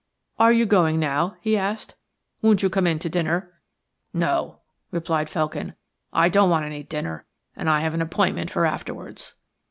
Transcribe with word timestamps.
"Are 0.39 0.51
you 0.51 0.65
going 0.65 0.99
now?" 0.99 1.35
he 1.41 1.55
asked. 1.55 1.93
"Won't 2.41 2.63
you 2.63 2.71
come 2.71 2.87
in 2.87 2.97
to 2.97 3.07
dinner?'' 3.07 3.53
"No," 4.25 4.61
replied 4.89 5.29
Felkin, 5.29 5.75
"I 6.11 6.27
don't 6.27 6.49
want 6.49 6.65
any 6.65 6.81
dinner, 6.81 7.27
and 7.55 7.69
I 7.69 7.81
have 7.81 7.93
an 7.93 8.01
appointment 8.01 8.49
for 8.49 8.65
afterwards." 8.65 9.35